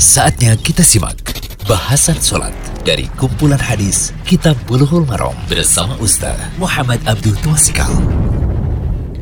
[0.00, 1.20] Saatnya kita simak
[1.68, 2.56] bahasan sholat
[2.88, 7.92] dari kumpulan hadis Kitab Bulughul Maram bersama Ustaz Muhammad Abdul Twasikal.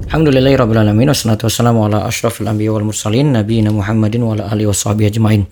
[0.06, 5.18] Alhamdulillahirrahmanirrahim Wassalatu wassalamu ala ashrafil anbiya wal mursalin Nabiina Muhammadin wa ala alihi wa sahbihi
[5.18, 5.50] ajma'in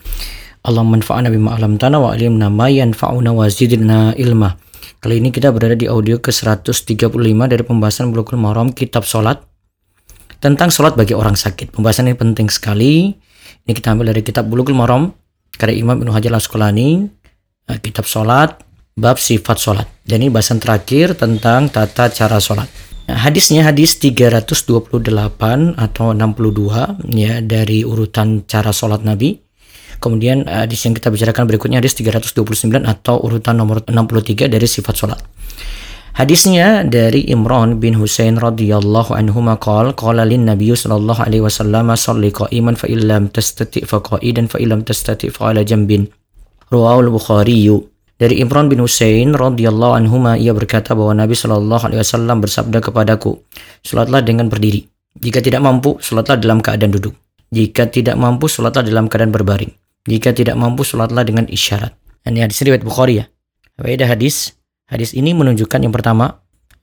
[0.62, 4.54] Allahumma manfa'na bima alamtana wa alimna ma yanfa'una wa zidna ilma
[5.02, 7.10] Kali ini kita berada di audio ke-135
[7.50, 9.42] dari pembahasan Bulughul Maram Kitab Salat
[10.38, 11.74] tentang salat bagi orang sakit.
[11.74, 13.25] Pembahasan ini penting sekali.
[13.66, 15.10] Ini kita ambil dari kitab Bulughul Maram
[15.58, 17.10] karya Imam Ibnu Hajar Al-Asqalani,
[17.66, 18.62] eh, kitab salat,
[18.94, 19.90] bab sifat salat.
[20.06, 22.70] Dan ini bahasan terakhir tentang tata cara salat.
[23.10, 29.34] Nah, hadisnya hadis 328 atau 62 ya dari urutan cara salat Nabi.
[29.98, 34.94] Kemudian eh, hadis yang kita bicarakan berikutnya hadis 329 atau urutan nomor 63 dari sifat
[34.94, 35.18] sholat.
[36.16, 42.72] Hadisnya dari Imran bin Husain radhiyallahu anhu maqal qala lin sallallahu alaihi wasallam shalli qa'iman
[42.72, 46.08] fa illam tastati fa qa'idan fa illam tastati fa ala jambin.
[46.72, 47.68] Rawahu al-Bukhari.
[48.16, 53.36] Dari Imran bin Husain radhiyallahu anhu ia berkata bahwa Nabi sallallahu alaihi wasallam bersabda kepadaku,
[53.84, 54.88] "Salatlah dengan berdiri.
[55.20, 57.12] Jika tidak mampu, salatlah dalam keadaan duduk.
[57.52, 59.68] Jika tidak mampu, salatlah dalam keadaan berbaring."
[60.08, 61.92] Jika tidak mampu, sholatlah dengan isyarat.
[62.24, 63.28] Ini hadis riwayat Bukhari ya.
[63.76, 64.56] Faedah hadis.
[64.86, 66.30] Hadis ini menunjukkan yang pertama,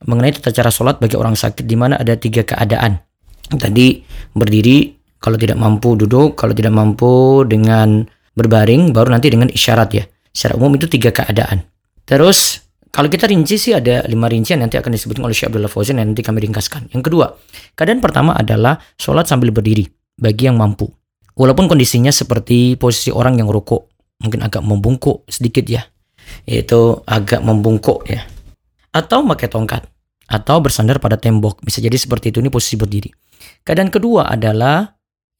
[0.04, 3.00] mengenai tata cara sholat bagi orang sakit di mana ada tiga keadaan.
[3.48, 4.04] Tadi
[4.36, 8.04] berdiri, kalau tidak mampu duduk, kalau tidak mampu dengan
[8.36, 10.04] berbaring, baru nanti dengan isyarat ya.
[10.34, 11.64] Secara umum itu tiga keadaan.
[12.04, 12.60] Terus
[12.92, 16.12] kalau kita rinci sih ada lima rincian nanti akan disebutkan oleh Syekh Abdullah Fauzan yang
[16.12, 16.92] nanti kami ringkaskan.
[16.92, 17.26] Yang kedua,
[17.72, 19.88] keadaan pertama adalah sholat sambil berdiri
[20.20, 20.86] bagi yang mampu.
[21.34, 23.90] Walaupun kondisinya seperti posisi orang yang rukuk,
[24.22, 25.82] mungkin agak membungkuk sedikit ya.
[26.44, 28.24] Yaitu agak membungkuk ya.
[28.94, 29.82] Atau pakai tongkat
[30.28, 31.60] atau bersandar pada tembok.
[31.60, 33.10] Bisa jadi seperti itu ini posisi berdiri.
[33.64, 34.88] Keadaan kedua adalah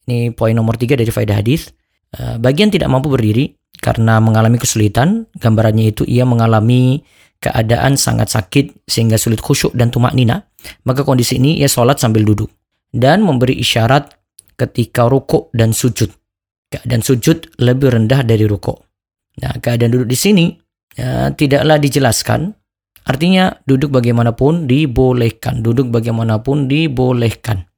[0.05, 1.73] ini poin nomor tiga dari faedah hadis.
[2.13, 5.25] Eh, bagian tidak mampu berdiri karena mengalami kesulitan.
[5.37, 7.01] Gambarannya itu ia mengalami
[7.41, 10.45] keadaan sangat sakit sehingga sulit khusyuk dan tumak nina.
[10.85, 12.49] Maka kondisi ini ia sholat sambil duduk
[12.93, 14.13] dan memberi isyarat
[14.55, 16.09] ketika rukuk dan sujud.
[16.71, 18.81] Keadaan sujud lebih rendah dari rukuk.
[19.43, 20.45] Nah, keadaan duduk di sini
[20.95, 22.55] ya, tidaklah dijelaskan.
[23.05, 27.69] Artinya duduk bagaimanapun dibolehkan, duduk bagaimanapun dibolehkan.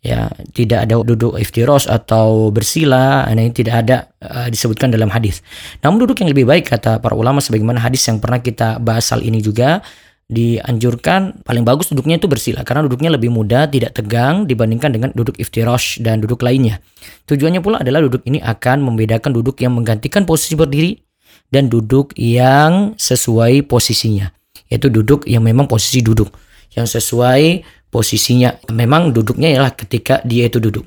[0.00, 5.44] Ya, tidak ada duduk iftiros atau bersila, ini tidak ada uh, disebutkan dalam hadis.
[5.84, 9.20] Namun duduk yang lebih baik kata para ulama sebagaimana hadis yang pernah kita bahas hal
[9.20, 9.84] ini juga
[10.30, 15.34] dianjurkan paling bagus duduknya itu bersila karena duduknya lebih mudah, tidak tegang dibandingkan dengan duduk
[15.36, 16.78] iftirosh dan duduk lainnya.
[17.26, 21.09] Tujuannya pula adalah duduk ini akan membedakan duduk yang menggantikan posisi berdiri
[21.50, 24.30] dan duduk yang sesuai posisinya.
[24.70, 26.30] Yaitu duduk yang memang posisi duduk
[26.74, 28.70] yang sesuai posisinya.
[28.70, 30.86] Memang duduknya ialah ketika dia itu duduk.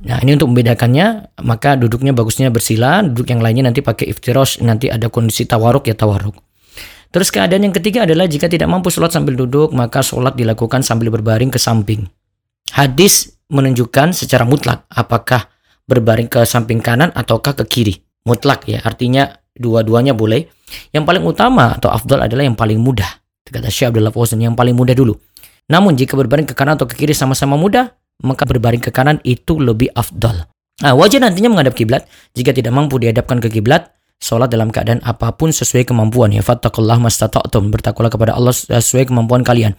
[0.00, 4.88] Nah ini untuk membedakannya maka duduknya bagusnya bersila, duduk yang lainnya nanti pakai iftirosh, nanti
[4.88, 6.36] ada kondisi tawaruk ya tawaruk.
[7.10, 11.10] Terus keadaan yang ketiga adalah jika tidak mampu sholat sambil duduk, maka sholat dilakukan sambil
[11.10, 12.06] berbaring ke samping.
[12.70, 15.50] Hadis menunjukkan secara mutlak apakah
[15.90, 17.94] berbaring ke samping kanan ataukah ke kiri.
[18.22, 20.46] Mutlak ya, artinya dua-duanya boleh.
[20.94, 23.08] Yang paling utama atau afdal adalah yang paling mudah.
[23.46, 25.18] Kata Syekh Abdullah Fauzan yang paling mudah dulu.
[25.70, 27.90] Namun jika berbaring ke kanan atau ke kiri sama-sama mudah,
[28.22, 30.46] maka berbaring ke kanan itu lebih afdal.
[30.80, 32.06] Nah, wajah nantinya menghadap kiblat.
[32.32, 33.90] Jika tidak mampu dihadapkan ke kiblat,
[34.20, 36.44] Sholat dalam keadaan apa pun sesuai kemampuan ya.
[36.44, 37.72] Fattakullah mastata'tum.
[37.72, 39.72] Bertakwalah kepada Allah sesuai kemampuan kalian.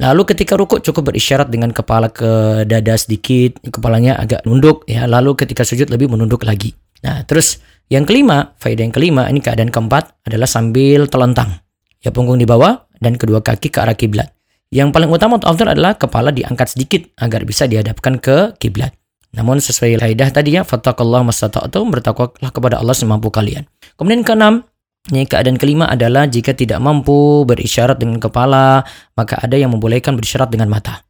[0.00, 5.04] Lalu ketika rukuk cukup berisyarat dengan kepala ke dada sedikit, kepalanya agak nunduk ya.
[5.04, 6.72] Lalu ketika sujud lebih menunduk lagi.
[7.04, 11.60] Nah, terus yang kelima, faedah yang kelima ini keadaan keempat adalah sambil telentang.
[12.04, 14.28] Ya punggung di bawah dan kedua kaki ke arah kiblat.
[14.68, 18.92] Yang paling utama untuk afdal adalah kepala diangkat sedikit agar bisa dihadapkan ke kiblat.
[19.32, 23.64] Namun sesuai kaidah tadi ya, fattakallah mastata'tum, bertakwalah kepada Allah semampu kalian.
[23.96, 24.64] Kemudian keenam,
[25.08, 28.84] ini keadaan kelima adalah jika tidak mampu berisyarat dengan kepala,
[29.16, 31.08] maka ada yang membolehkan berisyarat dengan mata.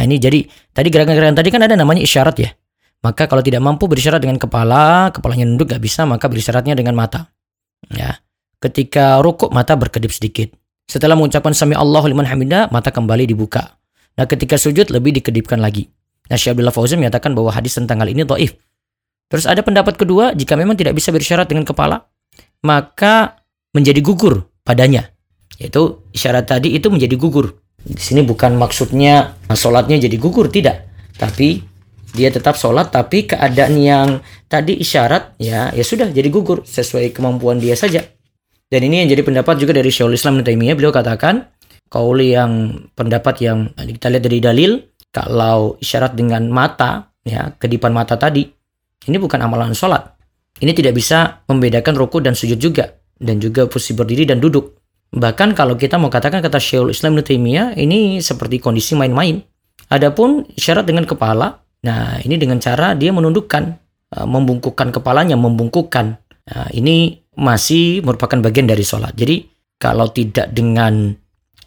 [0.00, 0.40] Nah ini jadi,
[0.72, 2.50] tadi gerakan-gerakan tadi kan ada namanya isyarat ya.
[3.04, 7.28] Maka kalau tidak mampu berisyarat dengan kepala, kepalanya nunduk gak bisa, maka berisyaratnya dengan mata.
[7.92, 8.24] Ya.
[8.56, 10.56] Ketika rukuk mata berkedip sedikit.
[10.88, 13.76] Setelah mengucapkan sami Allahu liman hamidah, mata kembali dibuka.
[14.16, 15.92] Nah, ketika sujud lebih dikedipkan lagi.
[16.32, 18.56] Nah, Syekh Abdullah Fauzan menyatakan bahwa hadis tentang hal ini dhaif.
[19.28, 22.08] Terus ada pendapat kedua, jika memang tidak bisa bersyarat dengan kepala,
[22.64, 23.44] maka
[23.76, 25.12] menjadi gugur padanya.
[25.60, 27.52] Yaitu isyarat tadi itu menjadi gugur.
[27.84, 30.88] Di sini bukan maksudnya sholatnya jadi gugur, tidak.
[31.20, 31.73] Tapi
[32.14, 34.08] dia tetap sholat, tapi keadaan yang
[34.46, 38.06] tadi isyarat, ya ya sudah jadi gugur sesuai kemampuan dia saja.
[38.70, 40.78] Dan ini yang jadi pendapat juga dari Syekhul Islam Taimiyah.
[40.78, 41.50] Beliau katakan,
[41.90, 44.70] kauli yang pendapat yang kita lihat dari dalil,
[45.10, 48.46] kalau isyarat dengan mata, ya kedipan mata tadi,
[49.10, 50.14] ini bukan amalan sholat.
[50.58, 52.94] Ini tidak bisa membedakan ruku dan sujud juga.
[53.14, 54.74] Dan juga posisi berdiri dan duduk.
[55.14, 59.38] Bahkan kalau kita mau katakan kata Syekhul Islam Ibnu ini seperti kondisi main-main.
[59.90, 63.62] Adapun syarat dengan kepala, nah ini dengan cara dia menundukkan,
[64.16, 66.06] uh, membungkukkan kepalanya, membungkukkan.
[66.44, 69.16] Nah, ini masih merupakan bagian dari sholat.
[69.16, 69.44] Jadi
[69.80, 71.12] kalau tidak dengan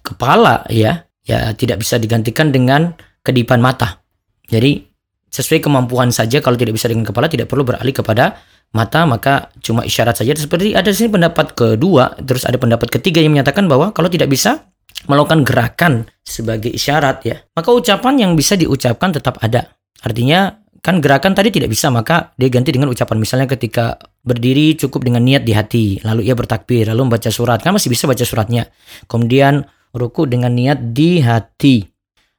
[0.01, 2.93] kepala ya, ya tidak bisa digantikan dengan
[3.25, 4.01] kedipan mata.
[4.47, 4.87] Jadi
[5.27, 8.39] sesuai kemampuan saja kalau tidak bisa dengan kepala tidak perlu beralih kepada
[8.71, 13.35] mata maka cuma isyarat saja seperti ada sini pendapat kedua terus ada pendapat ketiga yang
[13.35, 14.67] menyatakan bahwa kalau tidak bisa
[15.07, 15.93] melakukan gerakan
[16.23, 21.67] sebagai isyarat ya maka ucapan yang bisa diucapkan tetap ada artinya kan gerakan tadi tidak
[21.67, 23.19] bisa maka dia ganti dengan ucapan.
[23.19, 27.59] Misalnya ketika berdiri cukup dengan niat di hati lalu ia bertakbir lalu membaca surat.
[27.59, 28.71] Kan masih bisa baca suratnya.
[29.09, 31.83] Kemudian ruku dengan niat di hati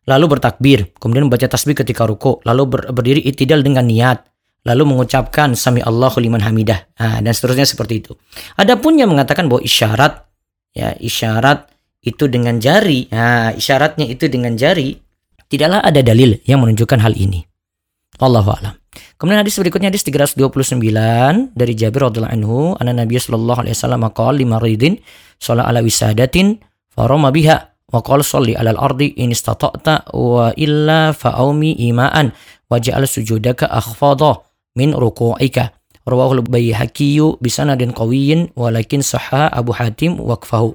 [0.08, 0.96] lalu bertakbir.
[0.96, 4.24] Kemudian membaca tasbih ketika ruku lalu ber berdiri itidal dengan niat
[4.68, 6.88] lalu mengucapkan sami Allahu liman hamidah.
[7.00, 8.12] Nah, dan seterusnya seperti itu.
[8.60, 10.28] Adapun yang mengatakan bahwa isyarat
[10.76, 11.68] ya isyarat
[12.04, 14.94] itu dengan jari, nah, isyaratnya itu dengan jari
[15.48, 17.47] tidaklah ada dalil yang menunjukkan hal ini.
[18.16, 18.74] Allahu a'lam.
[19.20, 24.34] Kemudian hadis berikutnya hadis 329 dari Jabir radhiyallahu anhu, anna Nabi sallallahu alaihi wasallam qala
[24.34, 24.98] lima ridin
[25.38, 26.58] shala ala wisadatin
[26.90, 32.34] farama biha wa qala shalli ala al-ardi in istata'ta wa illa fa'aumi ima'an
[32.66, 34.42] waj'al sujudaka akhfadha
[34.74, 35.74] min ruku'ika.
[36.08, 40.72] Rawahul Baihaqi bisanadin qawiyyin walakin sahha Abu Hatim waqfahu.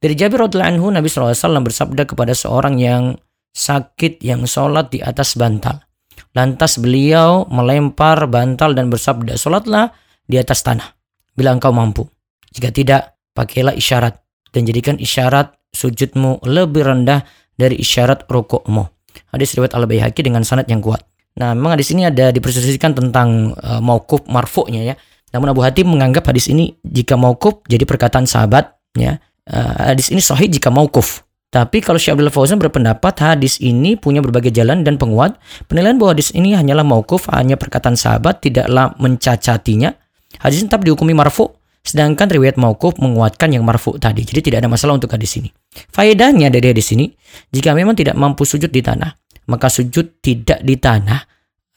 [0.00, 3.18] Dari Jabir radhiyallahu anhu Nabi SAW bersabda kepada seorang yang
[3.52, 5.82] sakit yang sholat di atas bantal.
[6.30, 9.90] Lantas beliau melempar bantal dan bersabda, sholatlah
[10.30, 10.94] di atas tanah.
[11.34, 12.06] Bila engkau mampu.
[12.54, 14.18] Jika tidak, pakailah isyarat.
[14.50, 17.22] Dan jadikan isyarat sujudmu lebih rendah
[17.54, 18.86] dari isyarat rukukmu.
[19.30, 21.02] Hadis riwayat Al-Baihaqi dengan sanad yang kuat.
[21.38, 24.94] Nah, memang di sini ada diperselisihkan tentang uh, maukuf marfu'nya ya.
[25.30, 29.22] Namun Abu Hatim menganggap hadis ini jika maukuf jadi perkataan sahabat ya.
[29.46, 31.22] Uh, hadis ini sahih jika maukuf.
[31.50, 35.34] Tapi kalau Syekh Abdul Fauzan berpendapat hadis ini punya berbagai jalan dan penguat,
[35.66, 39.90] penilaian bahwa hadis ini hanyalah maukuf, hanya perkataan sahabat, tidaklah mencacatinya.
[40.38, 41.50] Hadis tetap dihukumi marfu,
[41.82, 44.22] sedangkan riwayat maukuf menguatkan yang marfu tadi.
[44.22, 45.50] Jadi tidak ada masalah untuk hadis ini.
[45.90, 47.10] Faedahnya dari hadis ini,
[47.50, 49.10] jika memang tidak mampu sujud di tanah,
[49.50, 51.20] maka sujud tidak di tanah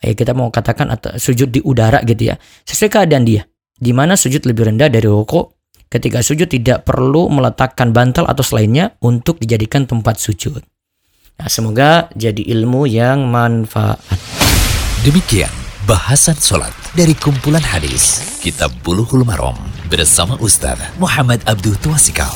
[0.04, 2.36] ya kita mau katakan atau sujud di udara gitu ya
[2.68, 5.63] sesuai keadaan dia di mana sujud lebih rendah dari rokok
[5.94, 10.58] ketika sujud tidak perlu meletakkan bantal atau selainnya untuk dijadikan tempat sujud.
[11.38, 14.02] Nah, semoga jadi ilmu yang manfaat.
[15.06, 15.50] Demikian
[15.86, 19.54] bahasan sholat dari kumpulan hadis kitab buluhul marom
[19.92, 22.32] bersama Ustaz Muhammad Abdul Tuasikal